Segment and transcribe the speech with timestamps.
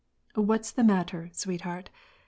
[0.19, 1.91] *•* What's the matter, sweetheart?